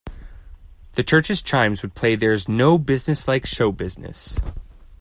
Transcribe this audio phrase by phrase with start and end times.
[0.93, 4.39] The church's chimes would play There's No Business Like Show Business.